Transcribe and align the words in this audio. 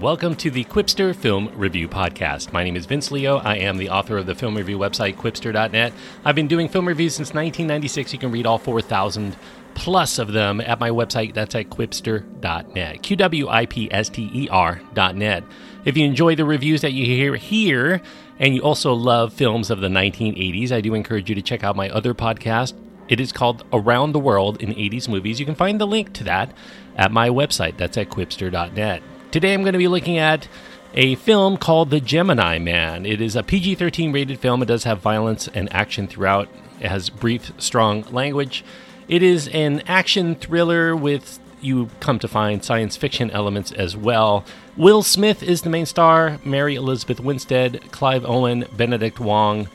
welcome 0.00 0.36
to 0.36 0.48
the 0.48 0.62
Qwipster 0.64 1.14
Film 1.14 1.50
Review 1.56 1.88
Podcast. 1.88 2.52
My 2.52 2.62
name 2.62 2.76
is 2.76 2.86
Vince 2.86 3.10
Leo. 3.10 3.38
I 3.38 3.56
am 3.56 3.78
the 3.78 3.88
author 3.88 4.16
of 4.16 4.26
the 4.26 4.34
film 4.34 4.56
review 4.56 4.78
website, 4.78 5.16
qwipster.net. 5.16 5.92
I've 6.24 6.36
been 6.36 6.46
doing 6.46 6.68
film 6.68 6.86
reviews 6.86 7.16
since 7.16 7.30
1996. 7.30 8.12
You 8.12 8.18
can 8.20 8.30
read 8.30 8.46
all 8.46 8.58
4,000 8.58 9.36
plus 9.74 10.20
of 10.20 10.32
them 10.32 10.60
at 10.60 10.78
my 10.78 10.90
website. 10.90 11.34
That's 11.34 11.56
at 11.56 11.70
qwipster.net. 11.70 13.02
Q 13.02 13.16
W 13.16 13.48
I 13.48 13.66
P 13.66 13.92
S 13.92 14.08
T 14.08 14.30
E 14.32 14.48
R.net. 14.48 15.42
If 15.84 15.96
you 15.96 16.04
enjoy 16.04 16.36
the 16.36 16.44
reviews 16.44 16.82
that 16.82 16.92
you 16.92 17.04
hear 17.04 17.34
here, 17.34 18.00
and 18.38 18.54
you 18.54 18.62
also 18.62 18.92
love 18.92 19.32
films 19.32 19.68
of 19.68 19.80
the 19.80 19.88
1980s, 19.88 20.70
I 20.70 20.80
do 20.80 20.94
encourage 20.94 21.28
you 21.28 21.34
to 21.34 21.42
check 21.42 21.64
out 21.64 21.74
my 21.74 21.90
other 21.90 22.14
podcast. 22.14 22.74
It 23.08 23.18
is 23.18 23.32
called 23.32 23.64
Around 23.72 24.12
the 24.12 24.20
World 24.20 24.62
in 24.62 24.68
80s 24.70 25.08
Movies. 25.08 25.40
You 25.40 25.46
can 25.46 25.56
find 25.56 25.80
the 25.80 25.86
link 25.88 26.12
to 26.12 26.24
that 26.24 26.52
at 26.94 27.10
my 27.10 27.30
website. 27.30 27.78
That's 27.78 27.96
at 27.96 28.10
qwipster.net. 28.10 29.02
Today 29.30 29.52
I'm 29.52 29.60
going 29.60 29.74
to 29.74 29.78
be 29.78 29.88
looking 29.88 30.16
at 30.16 30.48
a 30.94 31.14
film 31.16 31.58
called 31.58 31.90
The 31.90 32.00
Gemini 32.00 32.58
Man. 32.58 33.04
It 33.04 33.20
is 33.20 33.36
a 33.36 33.42
PG 33.42 33.74
13 33.74 34.10
rated 34.10 34.40
film. 34.40 34.62
It 34.62 34.66
does 34.66 34.84
have 34.84 35.00
violence 35.00 35.48
and 35.48 35.70
action 35.70 36.06
throughout, 36.06 36.48
it 36.80 36.88
has 36.88 37.10
brief, 37.10 37.52
strong 37.58 38.04
language. 38.10 38.64
It 39.06 39.22
is 39.22 39.46
an 39.48 39.82
action 39.86 40.34
thriller 40.34 40.96
with, 40.96 41.40
you 41.60 41.90
come 42.00 42.18
to 42.20 42.26
find, 42.26 42.64
science 42.64 42.96
fiction 42.96 43.30
elements 43.30 43.70
as 43.70 43.94
well. 43.94 44.46
Will 44.78 45.02
Smith 45.02 45.42
is 45.42 45.60
the 45.60 45.68
main 45.68 45.84
star, 45.84 46.38
Mary 46.42 46.74
Elizabeth 46.74 47.20
Winstead, 47.20 47.82
Clive 47.92 48.24
Owen, 48.24 48.64
Benedict 48.74 49.20
Wong, 49.20 49.68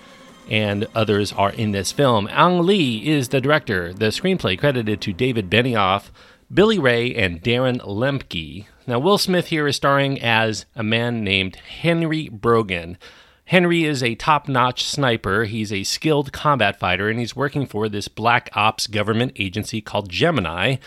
and 0.49 0.88
others 0.95 1.31
are 1.31 1.51
in 1.51 1.73
this 1.73 1.91
film. 1.91 2.27
Ang 2.31 2.63
Lee 2.63 3.07
is 3.07 3.29
the 3.29 3.40
director. 3.40 3.93
The 3.93 4.07
screenplay 4.07 4.57
credited 4.57 4.99
to 5.01 5.13
David 5.13 5.51
Benioff, 5.51 6.09
Billy 6.51 6.79
Ray, 6.79 7.13
and 7.13 7.43
Darren 7.43 7.79
Lemke. 7.81 8.65
Now, 8.85 8.99
Will 8.99 9.17
Smith 9.17 9.48
here 9.48 9.65
is 9.65 9.77
starring 9.77 10.21
as 10.21 10.65
a 10.76 10.84
man 10.84 11.23
named 11.23 11.55
Henry 11.55 12.27
Brogan. 12.27 12.98
Henry 13.45 13.85
is 13.85 14.03
a 14.03 14.15
top 14.15 14.49
notch 14.49 14.84
sniper. 14.85 15.45
He's 15.45 15.71
a 15.71 15.84
skilled 15.84 16.34
combat 16.34 16.79
fighter, 16.79 17.09
and 17.09 17.17
he's 17.17 17.35
working 17.35 17.65
for 17.65 17.87
this 17.87 18.09
black 18.09 18.49
ops 18.53 18.87
government 18.87 19.34
agency 19.37 19.79
called 19.79 20.09
Gemini. 20.09 20.77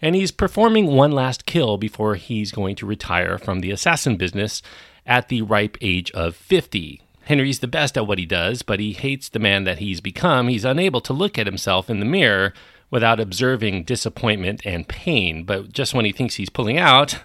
And 0.00 0.14
he's 0.14 0.30
performing 0.30 0.86
one 0.86 1.12
last 1.12 1.44
kill 1.44 1.76
before 1.76 2.14
he's 2.14 2.52
going 2.52 2.74
to 2.76 2.86
retire 2.86 3.36
from 3.36 3.60
the 3.60 3.70
assassin 3.70 4.16
business 4.16 4.62
at 5.06 5.28
the 5.28 5.42
ripe 5.42 5.76
age 5.82 6.10
of 6.12 6.34
50. 6.34 7.02
Henry's 7.24 7.60
the 7.60 7.68
best 7.68 7.98
at 7.98 8.06
what 8.06 8.18
he 8.18 8.26
does, 8.26 8.62
but 8.62 8.80
he 8.80 8.94
hates 8.94 9.28
the 9.28 9.38
man 9.38 9.64
that 9.64 9.78
he's 9.78 10.00
become. 10.00 10.48
He's 10.48 10.64
unable 10.64 11.02
to 11.02 11.12
look 11.12 11.38
at 11.38 11.46
himself 11.46 11.90
in 11.90 12.00
the 12.00 12.06
mirror 12.06 12.54
without 12.90 13.20
observing 13.20 13.84
disappointment 13.84 14.62
and 14.64 14.88
pain. 14.88 15.44
But 15.44 15.72
just 15.72 15.94
when 15.94 16.04
he 16.04 16.12
thinks 16.12 16.34
he's 16.34 16.50
pulling 16.50 16.78
out, 16.78 17.20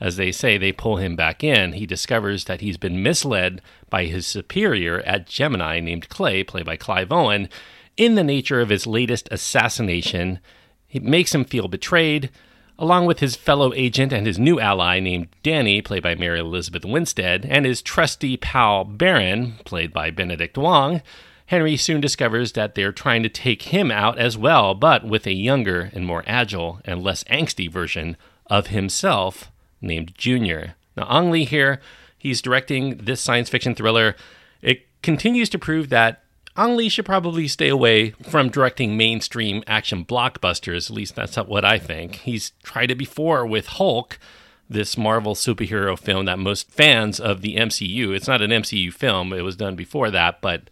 as 0.00 0.16
they 0.16 0.32
say, 0.32 0.56
they 0.56 0.72
pull 0.72 0.96
him 0.96 1.14
back 1.14 1.44
in. 1.44 1.74
He 1.74 1.84
discovers 1.84 2.44
that 2.44 2.62
he's 2.62 2.78
been 2.78 3.02
misled 3.02 3.60
by 3.90 4.06
his 4.06 4.26
superior 4.26 5.00
at 5.00 5.26
Gemini 5.26 5.78
named 5.80 6.08
Clay, 6.08 6.42
played 6.42 6.64
by 6.64 6.76
Clive 6.76 7.12
Owen, 7.12 7.50
in 7.98 8.14
the 8.14 8.24
nature 8.24 8.62
of 8.62 8.70
his 8.70 8.86
latest 8.86 9.28
assassination. 9.30 10.38
It 10.90 11.02
makes 11.02 11.34
him 11.34 11.44
feel 11.44 11.68
betrayed. 11.68 12.30
Along 12.78 13.04
with 13.04 13.20
his 13.20 13.36
fellow 13.36 13.74
agent 13.74 14.10
and 14.10 14.26
his 14.26 14.38
new 14.38 14.58
ally 14.58 15.00
named 15.00 15.28
Danny, 15.42 15.82
played 15.82 16.02
by 16.02 16.14
Mary 16.14 16.40
Elizabeth 16.40 16.86
Winstead, 16.86 17.44
and 17.44 17.66
his 17.66 17.82
trusty 17.82 18.38
pal 18.38 18.84
Baron, 18.84 19.56
played 19.66 19.92
by 19.92 20.10
Benedict 20.10 20.56
Wong, 20.56 21.02
Henry 21.44 21.76
soon 21.76 22.00
discovers 22.00 22.52
that 22.52 22.74
they're 22.74 22.92
trying 22.92 23.22
to 23.22 23.28
take 23.28 23.62
him 23.64 23.90
out 23.90 24.18
as 24.18 24.38
well, 24.38 24.72
but 24.72 25.04
with 25.04 25.26
a 25.26 25.34
younger 25.34 25.90
and 25.92 26.06
more 26.06 26.24
agile 26.26 26.80
and 26.86 27.02
less 27.02 27.22
angsty 27.24 27.70
version 27.70 28.16
of 28.46 28.68
himself 28.68 29.50
named 29.80 30.14
Junior. 30.16 30.74
Now, 30.96 31.06
Ang 31.08 31.30
Lee 31.30 31.44
here, 31.44 31.80
he's 32.18 32.42
directing 32.42 32.98
this 32.98 33.20
science 33.20 33.48
fiction 33.48 33.74
thriller. 33.74 34.16
It 34.62 34.86
continues 35.02 35.48
to 35.50 35.58
prove 35.58 35.88
that 35.88 36.22
Ang 36.56 36.76
Lee 36.76 36.88
should 36.88 37.06
probably 37.06 37.48
stay 37.48 37.68
away 37.68 38.10
from 38.10 38.50
directing 38.50 38.96
mainstream 38.96 39.62
action 39.66 40.04
blockbusters. 40.04 40.90
At 40.90 40.96
least 40.96 41.14
that's 41.14 41.36
what 41.36 41.64
I 41.64 41.78
think. 41.78 42.16
He's 42.16 42.52
tried 42.62 42.90
it 42.90 42.98
before 42.98 43.46
with 43.46 43.66
Hulk, 43.66 44.18
this 44.68 44.96
Marvel 44.96 45.34
superhero 45.34 45.98
film 45.98 46.26
that 46.26 46.38
most 46.38 46.70
fans 46.70 47.18
of 47.18 47.40
the 47.40 47.56
MCU, 47.56 48.14
it's 48.14 48.28
not 48.28 48.40
an 48.40 48.50
MCU 48.50 48.92
film, 48.92 49.32
it 49.32 49.42
was 49.42 49.56
done 49.56 49.74
before 49.74 50.10
that, 50.10 50.40
but 50.40 50.70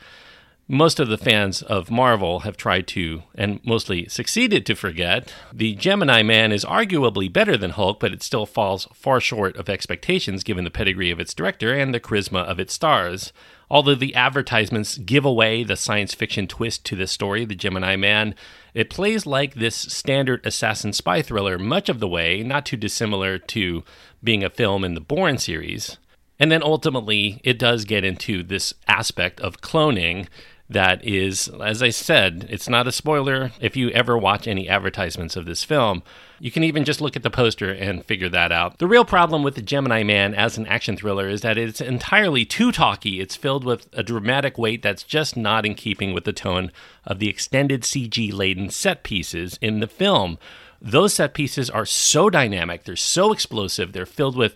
most 0.70 1.00
of 1.00 1.08
the 1.08 1.16
fans 1.16 1.62
of 1.62 1.90
Marvel 1.90 2.40
have 2.40 2.58
tried 2.58 2.86
to, 2.88 3.22
and 3.34 3.58
mostly 3.64 4.06
succeeded 4.06 4.66
to 4.66 4.74
forget. 4.74 5.32
The 5.50 5.74
Gemini 5.74 6.22
Man 6.22 6.52
is 6.52 6.64
arguably 6.64 7.32
better 7.32 7.56
than 7.56 7.70
Hulk, 7.70 7.98
but 7.98 8.12
it 8.12 8.22
still 8.22 8.44
falls 8.44 8.86
far 8.92 9.18
short 9.18 9.56
of 9.56 9.70
expectations 9.70 10.44
given 10.44 10.64
the 10.64 10.70
pedigree 10.70 11.10
of 11.10 11.20
its 11.20 11.32
director 11.32 11.72
and 11.72 11.94
the 11.94 12.00
charisma 12.00 12.44
of 12.44 12.60
its 12.60 12.74
stars. 12.74 13.32
Although 13.70 13.94
the 13.94 14.14
advertisements 14.14 14.98
give 14.98 15.24
away 15.24 15.64
the 15.64 15.76
science 15.76 16.14
fiction 16.14 16.46
twist 16.46 16.84
to 16.84 16.96
this 16.96 17.12
story, 17.12 17.46
The 17.46 17.54
Gemini 17.54 17.96
Man, 17.96 18.34
it 18.74 18.90
plays 18.90 19.24
like 19.24 19.54
this 19.54 19.74
standard 19.74 20.44
assassin 20.44 20.92
spy 20.92 21.22
thriller 21.22 21.58
much 21.58 21.88
of 21.88 21.98
the 21.98 22.08
way, 22.08 22.42
not 22.42 22.66
too 22.66 22.76
dissimilar 22.76 23.38
to 23.38 23.84
being 24.22 24.44
a 24.44 24.50
film 24.50 24.84
in 24.84 24.92
the 24.92 25.00
Bourne 25.00 25.38
series. 25.38 25.96
And 26.38 26.52
then 26.52 26.62
ultimately, 26.62 27.40
it 27.42 27.58
does 27.58 27.84
get 27.84 28.04
into 28.04 28.42
this 28.42 28.72
aspect 28.86 29.40
of 29.40 29.60
cloning 29.60 30.28
that 30.70 31.02
is, 31.02 31.48
as 31.62 31.82
I 31.82 31.88
said, 31.88 32.46
it's 32.50 32.68
not 32.68 32.86
a 32.86 32.92
spoiler 32.92 33.52
if 33.58 33.74
you 33.74 33.88
ever 33.90 34.18
watch 34.18 34.46
any 34.46 34.68
advertisements 34.68 35.34
of 35.34 35.46
this 35.46 35.64
film. 35.64 36.02
You 36.40 36.50
can 36.50 36.62
even 36.62 36.84
just 36.84 37.00
look 37.00 37.16
at 37.16 37.22
the 37.22 37.30
poster 37.30 37.72
and 37.72 38.04
figure 38.04 38.28
that 38.28 38.52
out. 38.52 38.78
The 38.78 38.86
real 38.86 39.06
problem 39.06 39.42
with 39.42 39.54
The 39.54 39.62
Gemini 39.62 40.02
Man 40.02 40.34
as 40.34 40.58
an 40.58 40.66
action 40.66 40.96
thriller 40.96 41.28
is 41.28 41.40
that 41.40 41.56
it's 41.56 41.80
entirely 41.80 42.44
too 42.44 42.70
talky. 42.70 43.18
It's 43.18 43.34
filled 43.34 43.64
with 43.64 43.88
a 43.94 44.02
dramatic 44.02 44.58
weight 44.58 44.82
that's 44.82 45.02
just 45.02 45.36
not 45.36 45.64
in 45.64 45.74
keeping 45.74 46.12
with 46.12 46.24
the 46.24 46.32
tone 46.34 46.70
of 47.04 47.18
the 47.18 47.30
extended 47.30 47.82
CG 47.82 48.32
laden 48.32 48.68
set 48.68 49.02
pieces 49.02 49.58
in 49.62 49.80
the 49.80 49.88
film. 49.88 50.38
Those 50.80 51.14
set 51.14 51.34
pieces 51.34 51.70
are 51.70 51.86
so 51.86 52.30
dynamic, 52.30 52.84
they're 52.84 52.94
so 52.94 53.32
explosive, 53.32 53.92
they're 53.92 54.06
filled 54.06 54.36
with 54.36 54.54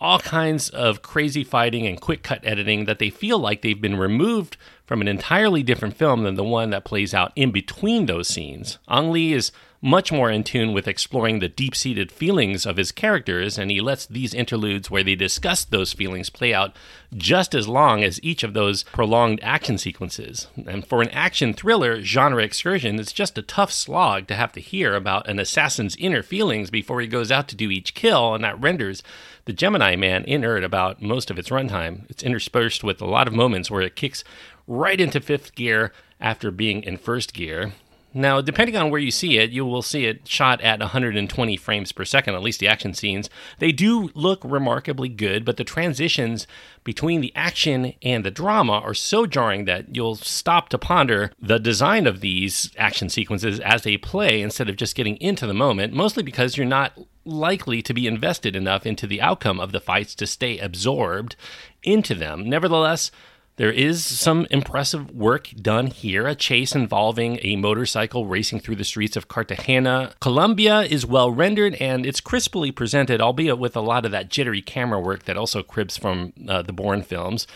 all 0.00 0.18
kinds 0.18 0.70
of 0.70 1.02
crazy 1.02 1.44
fighting 1.44 1.86
and 1.86 2.00
quick 2.00 2.22
cut 2.22 2.40
editing 2.42 2.86
that 2.86 2.98
they 2.98 3.10
feel 3.10 3.38
like 3.38 3.60
they've 3.60 3.80
been 3.80 3.98
removed 3.98 4.56
from 4.86 5.00
an 5.00 5.08
entirely 5.08 5.62
different 5.62 5.96
film 5.96 6.22
than 6.22 6.34
the 6.34 6.44
one 6.44 6.70
that 6.70 6.84
plays 6.84 7.12
out 7.12 7.32
in 7.36 7.50
between 7.50 8.06
those 8.06 8.28
scenes. 8.28 8.78
Ang 8.88 9.10
Lee 9.10 9.32
is 9.32 9.52
much 9.82 10.12
more 10.12 10.30
in 10.30 10.44
tune 10.44 10.74
with 10.74 10.86
exploring 10.86 11.38
the 11.38 11.48
deep 11.48 11.74
seated 11.74 12.12
feelings 12.12 12.66
of 12.66 12.76
his 12.76 12.92
characters, 12.92 13.56
and 13.56 13.70
he 13.70 13.80
lets 13.80 14.04
these 14.04 14.34
interludes 14.34 14.90
where 14.90 15.02
they 15.02 15.14
discuss 15.14 15.64
those 15.64 15.94
feelings 15.94 16.28
play 16.28 16.52
out 16.52 16.76
just 17.14 17.54
as 17.54 17.66
long 17.66 18.04
as 18.04 18.22
each 18.22 18.42
of 18.42 18.52
those 18.52 18.82
prolonged 18.84 19.40
action 19.42 19.78
sequences. 19.78 20.48
And 20.66 20.86
for 20.86 21.00
an 21.00 21.08
action 21.10 21.54
thriller 21.54 22.02
genre 22.02 22.42
excursion, 22.42 23.00
it's 23.00 23.12
just 23.12 23.38
a 23.38 23.42
tough 23.42 23.72
slog 23.72 24.26
to 24.26 24.34
have 24.34 24.52
to 24.52 24.60
hear 24.60 24.94
about 24.94 25.28
an 25.28 25.38
assassin's 25.38 25.96
inner 25.96 26.22
feelings 26.22 26.70
before 26.70 27.00
he 27.00 27.06
goes 27.06 27.32
out 27.32 27.48
to 27.48 27.56
do 27.56 27.70
each 27.70 27.94
kill, 27.94 28.34
and 28.34 28.44
that 28.44 28.60
renders 28.60 29.02
the 29.46 29.52
Gemini 29.54 29.96
Man 29.96 30.24
inert 30.24 30.62
about 30.62 31.00
most 31.00 31.30
of 31.30 31.38
its 31.38 31.48
runtime. 31.48 32.08
It's 32.10 32.22
interspersed 32.22 32.84
with 32.84 33.00
a 33.00 33.06
lot 33.06 33.26
of 33.26 33.34
moments 33.34 33.70
where 33.70 33.82
it 33.82 33.96
kicks 33.96 34.24
right 34.66 35.00
into 35.00 35.20
fifth 35.20 35.54
gear 35.54 35.92
after 36.20 36.50
being 36.50 36.82
in 36.82 36.98
first 36.98 37.32
gear. 37.32 37.72
Now, 38.12 38.40
depending 38.40 38.76
on 38.76 38.90
where 38.90 39.00
you 39.00 39.10
see 39.10 39.38
it, 39.38 39.50
you 39.50 39.64
will 39.64 39.82
see 39.82 40.06
it 40.06 40.26
shot 40.26 40.60
at 40.62 40.80
120 40.80 41.56
frames 41.56 41.92
per 41.92 42.04
second, 42.04 42.34
at 42.34 42.42
least 42.42 42.58
the 42.58 42.68
action 42.68 42.92
scenes. 42.92 43.30
They 43.58 43.70
do 43.70 44.10
look 44.14 44.40
remarkably 44.44 45.08
good, 45.08 45.44
but 45.44 45.56
the 45.56 45.64
transitions 45.64 46.46
between 46.82 47.20
the 47.20 47.32
action 47.36 47.94
and 48.02 48.24
the 48.24 48.30
drama 48.30 48.72
are 48.72 48.94
so 48.94 49.26
jarring 49.26 49.64
that 49.66 49.94
you'll 49.94 50.16
stop 50.16 50.68
to 50.70 50.78
ponder 50.78 51.30
the 51.40 51.58
design 51.58 52.06
of 52.06 52.20
these 52.20 52.70
action 52.76 53.08
sequences 53.08 53.60
as 53.60 53.82
they 53.82 53.96
play 53.96 54.42
instead 54.42 54.68
of 54.68 54.76
just 54.76 54.96
getting 54.96 55.16
into 55.18 55.46
the 55.46 55.54
moment, 55.54 55.92
mostly 55.92 56.22
because 56.22 56.56
you're 56.56 56.66
not 56.66 56.98
likely 57.24 57.82
to 57.82 57.94
be 57.94 58.06
invested 58.06 58.56
enough 58.56 58.86
into 58.86 59.06
the 59.06 59.20
outcome 59.20 59.60
of 59.60 59.72
the 59.72 59.80
fights 59.80 60.14
to 60.16 60.26
stay 60.26 60.58
absorbed 60.58 61.36
into 61.82 62.14
them. 62.14 62.48
Nevertheless, 62.48 63.10
there 63.56 63.70
is 63.70 64.04
some 64.04 64.46
impressive 64.50 65.10
work 65.10 65.50
done 65.50 65.88
here. 65.88 66.26
A 66.26 66.34
chase 66.34 66.74
involving 66.74 67.38
a 67.42 67.56
motorcycle 67.56 68.26
racing 68.26 68.60
through 68.60 68.76
the 68.76 68.84
streets 68.84 69.16
of 69.16 69.28
Cartagena, 69.28 70.14
Colombia 70.20 70.80
is 70.82 71.04
well 71.04 71.30
rendered 71.30 71.74
and 71.74 72.06
it's 72.06 72.20
crisply 72.20 72.72
presented, 72.72 73.20
albeit 73.20 73.58
with 73.58 73.76
a 73.76 73.80
lot 73.82 74.06
of 74.06 74.12
that 74.12 74.30
jittery 74.30 74.62
camera 74.62 74.98
work 74.98 75.24
that 75.24 75.36
also 75.36 75.62
cribs 75.62 75.96
from 75.96 76.32
uh, 76.48 76.62
the 76.62 76.72
Bourne 76.72 77.02
films. 77.02 77.46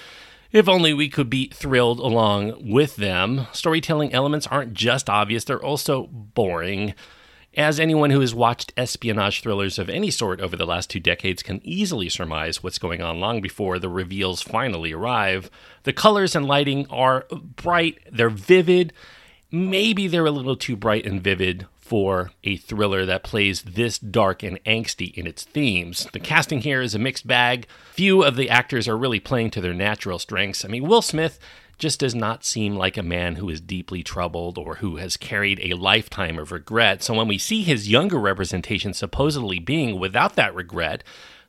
If 0.53 0.69
only 0.69 0.95
we 0.95 1.09
could 1.09 1.29
be 1.29 1.49
thrilled 1.49 1.99
along 1.99 2.71
with 2.71 2.95
them. 2.95 3.49
Storytelling 3.53 4.13
elements 4.13 4.47
aren't 4.47 4.73
just 4.75 5.11
obvious, 5.11 5.45
they're 5.45 5.61
also 5.61 6.07
boring. 6.13 6.95
As 7.57 7.79
anyone 7.79 8.11
who 8.11 8.19
has 8.19 8.35
watched 8.35 8.73
espionage 8.77 9.41
thrillers 9.41 9.79
of 9.79 9.89
any 9.89 10.11
sort 10.11 10.41
over 10.41 10.57
the 10.57 10.67
last 10.67 10.91
two 10.91 10.99
decades 10.99 11.41
can 11.41 11.61
easily 11.63 12.09
surmise 12.09 12.65
what's 12.65 12.79
going 12.79 13.01
on 13.01 13.21
long 13.21 13.41
before 13.41 13.79
the 13.79 13.89
reveals 13.89 14.43
finally 14.43 14.93
arrive, 14.93 15.51
the 15.85 15.93
colors 15.93 16.35
and 16.35 16.47
lighting 16.47 16.85
are 16.91 17.27
bright, 17.31 18.01
they're 18.11 18.29
vivid. 18.29 18.93
Maybe 19.53 20.09
they're 20.09 20.27
a 20.27 20.33
little 20.33 20.57
too 20.57 20.75
bright 20.75 21.07
and 21.07 21.23
vivid 21.23 21.69
for 21.79 22.33
a 22.43 22.57
thriller 22.57 23.07
that 23.07 23.23
plays 23.23 23.63
this 23.63 24.01
dark 24.01 24.43
and 24.43 24.59
angsty 24.65 25.15
in 25.15 25.29
its 25.29 25.45
themes. 25.45 26.09
The 26.13 26.19
casting 26.19 26.63
here 26.63 26.81
is 26.81 26.97
a 26.97 26.99
mixed 26.99 27.27
bag. 27.27 27.69
Few 27.93 28.25
of 28.25 28.35
the 28.35 28.51
actors 28.51 28.89
are 28.89 28.97
really 28.97 29.21
playing 29.21 29.51
to 29.51 29.61
their 29.61 29.75
natural 29.75 30.19
strengths. 30.19 30.65
I 30.65 30.69
mean, 30.69 30.89
Will 30.89 31.03
Smith 31.03 31.39
just 31.79 32.01
does 32.01 32.15
not 32.15 32.45
seem 32.45 32.77
like 32.77 32.97
a 32.97 33.03
man 33.03 33.37
who 33.37 33.49
is 33.49 33.61
deeply 33.61 34.03
troubled 34.03 34.59
or 34.59 34.77
who 34.77 34.97
has 34.97 35.17
carried 35.17 35.61
a 35.61 35.77
lifetime 35.77 36.39
of 36.39 36.53
regret. 36.53 37.03
So 37.03 37.15
when 37.15 37.29
we 37.29 37.39
see 37.39 37.63
his 37.63 37.89
younger 37.89 38.19
representation 38.19 38.95
supposedly 38.95 39.59
being 39.59 39.99
without 39.99 40.37
that 40.37 40.55
regret, 40.55 41.03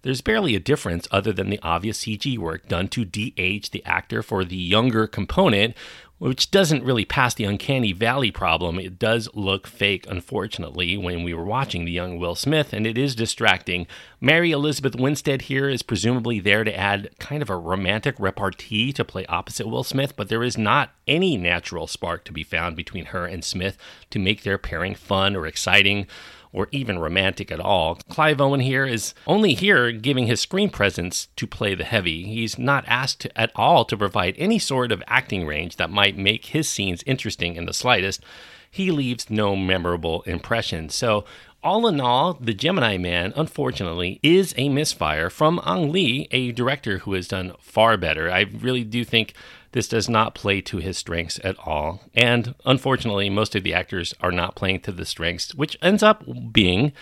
there's 0.05 0.21
barely 0.21 0.55
a 0.55 0.59
difference 0.59 1.07
other 1.09 1.33
than 1.33 1.49
the 1.49 1.59
obvious 1.63 2.03
CG 2.03 2.37
work 2.37 2.67
done 2.67 2.87
to 2.89 3.05
de 3.05 3.33
age 3.37 3.71
the 3.71 3.83
actor 3.85 4.21
for 4.21 4.45
the 4.45 4.55
younger 4.55 5.07
component, 5.07 5.75
which 6.17 6.49
doesn't 6.49 6.83
really 6.83 7.03
pass 7.03 7.33
the 7.33 7.43
uncanny 7.43 7.91
valley 7.91 8.31
problem. 8.31 8.79
It 8.79 8.97
does 8.97 9.27
look 9.33 9.67
fake, 9.67 10.05
unfortunately, 10.09 10.95
when 10.97 11.23
we 11.23 11.33
were 11.33 11.43
watching 11.43 11.83
the 11.83 11.91
young 11.91 12.17
Will 12.17 12.35
Smith, 12.35 12.71
and 12.71 12.87
it 12.87 12.97
is 12.97 13.15
distracting. 13.15 13.85
Mary 14.21 14.51
Elizabeth 14.51 14.95
Winstead 14.95 15.43
here 15.43 15.67
is 15.67 15.83
presumably 15.83 16.39
there 16.39 16.63
to 16.63 16.77
add 16.77 17.09
kind 17.19 17.41
of 17.41 17.49
a 17.49 17.57
romantic 17.57 18.15
repartee 18.17 18.93
to 18.93 19.03
play 19.03 19.25
opposite 19.25 19.67
Will 19.67 19.83
Smith, 19.83 20.15
but 20.15 20.29
there 20.29 20.43
is 20.43 20.57
not 20.57 20.91
any 21.07 21.35
natural 21.35 21.87
spark 21.87 22.23
to 22.23 22.31
be 22.31 22.43
found 22.43 22.75
between 22.75 23.05
her 23.07 23.25
and 23.25 23.43
Smith 23.43 23.77
to 24.09 24.19
make 24.19 24.43
their 24.43 24.57
pairing 24.57 24.95
fun 24.95 25.35
or 25.35 25.45
exciting 25.45 26.07
or 26.55 26.69
even 26.71 26.97
romantic 26.97 27.51
at 27.51 27.59
all. 27.59 27.95
Clive 28.09 28.39
Owen 28.39 28.61
here 28.61 28.85
is 28.85 29.13
only 29.27 29.53
here 29.53 29.91
giving 29.91 30.25
his 30.25 30.39
screen 30.39 30.69
presence 30.69 31.27
to 31.35 31.45
play 31.45 31.75
the 31.75 31.83
heavy. 31.83 32.23
He's 32.23 32.57
not 32.57 32.85
asked 32.87 33.27
at 33.35 33.51
all 33.55 33.83
to 33.85 33.97
provide 33.97 34.35
any 34.37 34.57
sort 34.57 34.93
of 34.93 35.03
acting 35.05 35.45
range 35.45 35.75
that 35.75 35.89
might 35.89 36.17
make 36.17 36.45
his 36.45 36.69
scenes 36.69 37.03
interesting 37.05 37.57
in 37.57 37.65
the 37.65 37.73
slightest. 37.73 38.23
He 38.71 38.89
leaves 38.89 39.29
no 39.29 39.57
memorable 39.57 40.21
impression. 40.23 40.89
So, 40.89 41.25
all 41.61 41.87
in 41.87 41.99
all, 41.99 42.35
The 42.35 42.53
Gemini 42.53 42.97
Man, 42.97 43.33
unfortunately, 43.35 44.19
is 44.21 44.53
a 44.55 44.69
misfire 44.69 45.31
from 45.31 45.59
Ang 45.65 45.91
Lee, 45.91 46.27
a 46.29 46.51
director 46.51 46.99
who 46.99 47.13
has 47.13 47.27
done 47.27 47.53
far 47.59 47.97
better. 47.97 48.31
I 48.31 48.41
really 48.41 48.83
do 48.83 49.03
think 49.03 49.33
this 49.75 49.89
does 49.89 50.07
not 50.07 50.33
play 50.33 50.61
to 50.61 50.77
his 50.77 50.97
strengths 50.97 51.37
at 51.43 51.57
all. 51.59 51.99
And 52.13 52.55
unfortunately, 52.65 53.29
most 53.29 53.55
of 53.55 53.63
the 53.63 53.73
actors 53.73 54.13
are 54.21 54.31
not 54.31 54.55
playing 54.55 54.79
to 54.81 54.91
the 54.93 55.03
strengths, 55.03 55.53
which 55.53 55.77
ends 55.81 56.01
up 56.01 56.23
being 56.53 56.93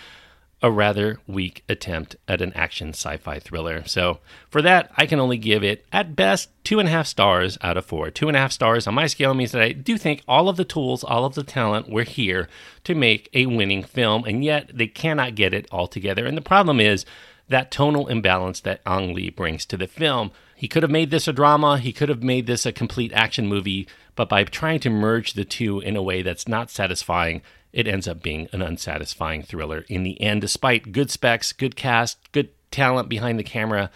a 0.60 0.72
rather 0.72 1.20
weak 1.28 1.62
attempt 1.68 2.16
at 2.26 2.40
an 2.42 2.52
action 2.54 2.88
sci 2.88 3.16
fi 3.18 3.38
thriller. 3.38 3.84
So, 3.86 4.18
for 4.50 4.60
that, 4.62 4.90
I 4.96 5.06
can 5.06 5.20
only 5.20 5.38
give 5.38 5.62
it, 5.62 5.86
at 5.92 6.16
best, 6.16 6.50
two 6.64 6.80
and 6.80 6.88
a 6.88 6.90
half 6.90 7.06
stars 7.06 7.56
out 7.62 7.76
of 7.76 7.86
four. 7.86 8.10
Two 8.10 8.26
and 8.26 8.36
a 8.36 8.40
half 8.40 8.50
stars 8.50 8.88
on 8.88 8.94
my 8.94 9.06
scale 9.06 9.34
means 9.34 9.52
that 9.52 9.62
I 9.62 9.70
do 9.70 9.96
think 9.96 10.24
all 10.26 10.48
of 10.48 10.56
the 10.56 10.64
tools, 10.64 11.04
all 11.04 11.24
of 11.24 11.36
the 11.36 11.44
talent 11.44 11.88
were 11.88 12.02
here 12.02 12.48
to 12.82 12.96
make 12.96 13.30
a 13.34 13.46
winning 13.46 13.84
film, 13.84 14.24
and 14.24 14.44
yet 14.44 14.68
they 14.74 14.88
cannot 14.88 15.36
get 15.36 15.54
it 15.54 15.68
all 15.70 15.86
together. 15.86 16.26
And 16.26 16.36
the 16.36 16.42
problem 16.42 16.80
is 16.80 17.06
that 17.48 17.70
tonal 17.70 18.08
imbalance 18.08 18.58
that 18.62 18.80
Ang 18.84 19.14
Lee 19.14 19.30
brings 19.30 19.64
to 19.66 19.76
the 19.76 19.86
film. 19.86 20.32
He 20.56 20.68
could 20.68 20.82
have 20.82 20.90
made 20.90 21.10
this 21.10 21.28
a 21.28 21.32
drama, 21.32 21.78
he 21.78 21.92
could 21.92 22.08
have 22.08 22.22
made 22.22 22.46
this 22.46 22.64
a 22.64 22.72
complete 22.72 23.12
action 23.12 23.46
movie, 23.46 23.88
but 24.14 24.28
by 24.28 24.44
trying 24.44 24.80
to 24.80 24.90
merge 24.90 25.32
the 25.32 25.44
two 25.44 25.80
in 25.80 25.96
a 25.96 26.02
way 26.02 26.22
that's 26.22 26.48
not 26.48 26.70
satisfying, 26.70 27.42
it 27.72 27.88
ends 27.88 28.06
up 28.06 28.22
being 28.22 28.48
an 28.52 28.62
unsatisfying 28.62 29.42
thriller 29.42 29.84
in 29.88 30.04
the 30.04 30.20
end, 30.20 30.40
despite 30.40 30.92
good 30.92 31.10
specs, 31.10 31.52
good 31.52 31.74
cast, 31.74 32.18
good 32.32 32.50
talent 32.70 33.08
behind 33.08 33.38
the 33.38 33.44
camera. 33.44 33.90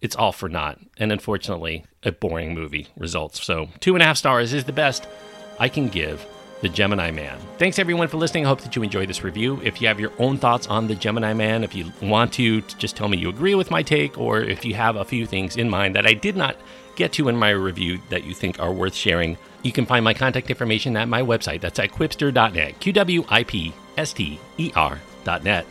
It's 0.00 0.14
all 0.14 0.32
for 0.32 0.48
naught. 0.48 0.78
And 0.96 1.10
unfortunately, 1.10 1.84
a 2.04 2.12
boring 2.12 2.54
movie 2.54 2.88
results. 2.96 3.44
So, 3.44 3.70
two 3.80 3.94
and 3.94 4.02
a 4.02 4.06
half 4.06 4.16
stars 4.16 4.52
is 4.52 4.64
the 4.64 4.72
best 4.72 5.08
I 5.58 5.68
can 5.68 5.88
give 5.88 6.24
the 6.60 6.68
Gemini 6.68 7.10
Man. 7.10 7.38
Thanks 7.58 7.78
everyone 7.78 8.08
for 8.08 8.16
listening. 8.16 8.46
I 8.46 8.48
hope 8.48 8.60
that 8.62 8.76
you 8.76 8.82
enjoyed 8.82 9.08
this 9.08 9.22
review. 9.22 9.60
If 9.62 9.80
you 9.80 9.88
have 9.88 10.00
your 10.00 10.12
own 10.18 10.38
thoughts 10.38 10.66
on 10.66 10.86
the 10.86 10.94
Gemini 10.94 11.32
Man, 11.34 11.64
if 11.64 11.74
you 11.74 11.92
want 12.00 12.32
to 12.34 12.62
just 12.62 12.96
tell 12.96 13.08
me 13.08 13.18
you 13.18 13.28
agree 13.28 13.54
with 13.54 13.70
my 13.70 13.82
take, 13.82 14.18
or 14.18 14.40
if 14.40 14.64
you 14.64 14.74
have 14.74 14.96
a 14.96 15.04
few 15.04 15.26
things 15.26 15.56
in 15.56 15.68
mind 15.68 15.94
that 15.94 16.06
I 16.06 16.14
did 16.14 16.36
not 16.36 16.56
get 16.96 17.12
to 17.12 17.28
in 17.28 17.36
my 17.36 17.50
review 17.50 18.00
that 18.08 18.24
you 18.24 18.34
think 18.34 18.58
are 18.58 18.72
worth 18.72 18.94
sharing, 18.94 19.36
you 19.62 19.72
can 19.72 19.86
find 19.86 20.04
my 20.04 20.14
contact 20.14 20.50
information 20.50 20.96
at 20.96 21.08
my 21.08 21.22
website. 21.22 21.60
That's 21.60 21.78
at 21.78 21.92
qwipster.net. 21.92 22.80
Q 22.80 22.92
W 22.92 23.24
I 23.28 23.44
P 23.44 23.74
S 23.96 24.12
T 24.12 24.40
E 24.58 24.72
R.net. 24.74 25.66